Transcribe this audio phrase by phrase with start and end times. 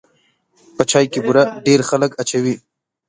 [0.75, 2.55] په چای کې بوره ډېر خلک اچوي.